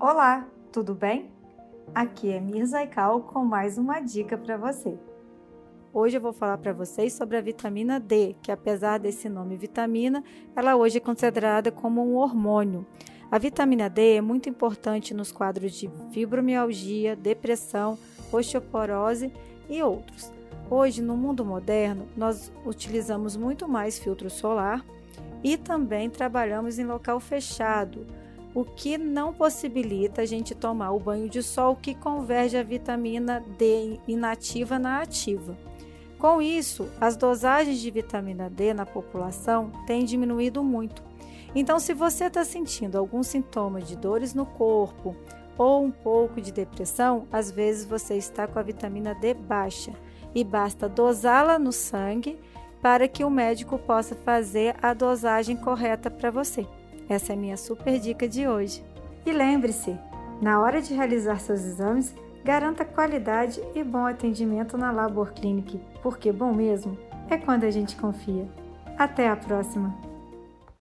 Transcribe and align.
Olá, 0.00 0.48
tudo 0.72 0.94
bem? 0.94 1.30
Aqui 1.94 2.32
é 2.32 2.40
Mirza 2.40 2.78
Aikal 2.78 3.20
com 3.20 3.44
mais 3.44 3.76
uma 3.76 4.00
dica 4.00 4.38
para 4.38 4.56
você. 4.56 4.96
Hoje 5.92 6.16
eu 6.16 6.22
vou 6.22 6.32
falar 6.32 6.56
para 6.56 6.72
vocês 6.72 7.12
sobre 7.12 7.36
a 7.36 7.40
vitamina 7.42 8.00
D, 8.00 8.34
que 8.40 8.50
apesar 8.50 8.96
desse 8.96 9.28
nome 9.28 9.58
vitamina, 9.58 10.24
ela 10.56 10.74
hoje 10.74 10.96
é 10.96 11.00
considerada 11.00 11.70
como 11.70 12.02
um 12.02 12.16
hormônio. 12.16 12.86
A 13.30 13.36
vitamina 13.36 13.90
D 13.90 14.14
é 14.16 14.20
muito 14.22 14.48
importante 14.48 15.12
nos 15.12 15.30
quadros 15.30 15.74
de 15.74 15.90
fibromialgia, 16.10 17.14
depressão, 17.14 17.98
osteoporose 18.32 19.30
e 19.68 19.82
outros. 19.82 20.32
Hoje, 20.70 21.02
no 21.02 21.14
mundo 21.14 21.44
moderno, 21.44 22.08
nós 22.16 22.50
utilizamos 22.64 23.36
muito 23.36 23.68
mais 23.68 23.98
filtro 23.98 24.30
solar 24.30 24.82
e 25.44 25.58
também 25.58 26.08
trabalhamos 26.08 26.78
em 26.78 26.86
local 26.86 27.20
fechado 27.20 28.06
o 28.54 28.64
que 28.64 28.98
não 28.98 29.32
possibilita 29.32 30.22
a 30.22 30.26
gente 30.26 30.54
tomar 30.54 30.90
o 30.92 31.00
banho 31.00 31.28
de 31.28 31.42
sol 31.42 31.76
que 31.76 31.94
converge 31.94 32.56
a 32.56 32.62
vitamina 32.62 33.44
D 33.56 34.00
inativa 34.08 34.78
na 34.78 35.00
ativa. 35.00 35.56
Com 36.18 36.42
isso, 36.42 36.88
as 37.00 37.16
dosagens 37.16 37.78
de 37.78 37.90
vitamina 37.90 38.50
D 38.50 38.74
na 38.74 38.84
população 38.84 39.70
têm 39.86 40.04
diminuído 40.04 40.62
muito. 40.62 41.02
Então, 41.54 41.78
se 41.78 41.94
você 41.94 42.24
está 42.24 42.44
sentindo 42.44 42.98
algum 42.98 43.22
sintoma 43.22 43.80
de 43.80 43.96
dores 43.96 44.34
no 44.34 44.44
corpo 44.44 45.16
ou 45.56 45.84
um 45.84 45.90
pouco 45.90 46.40
de 46.40 46.52
depressão, 46.52 47.26
às 47.32 47.50
vezes 47.50 47.84
você 47.84 48.16
está 48.16 48.46
com 48.46 48.58
a 48.58 48.62
vitamina 48.62 49.14
D 49.14 49.34
baixa 49.34 49.92
e 50.34 50.44
basta 50.44 50.88
dosá-la 50.88 51.58
no 51.58 51.72
sangue 51.72 52.38
para 52.82 53.08
que 53.08 53.24
o 53.24 53.30
médico 53.30 53.78
possa 53.78 54.14
fazer 54.14 54.76
a 54.80 54.94
dosagem 54.94 55.56
correta 55.56 56.10
para 56.10 56.30
você. 56.30 56.66
Essa 57.10 57.32
é 57.32 57.34
a 57.34 57.38
minha 57.38 57.56
super 57.56 57.98
dica 57.98 58.28
de 58.28 58.46
hoje. 58.46 58.84
E 59.26 59.32
lembre-se, 59.32 59.98
na 60.40 60.60
hora 60.60 60.80
de 60.80 60.94
realizar 60.94 61.40
seus 61.40 61.60
exames, 61.60 62.14
garanta 62.44 62.84
qualidade 62.84 63.60
e 63.74 63.82
bom 63.82 64.06
atendimento 64.06 64.78
na 64.78 64.92
Labor 64.92 65.32
Clinic, 65.32 65.80
porque 66.04 66.30
bom 66.30 66.54
mesmo 66.54 66.96
é 67.28 67.36
quando 67.36 67.64
a 67.64 67.70
gente 67.70 67.96
confia. 67.96 68.46
Até 68.96 69.28
a 69.28 69.34
próxima! 69.34 70.09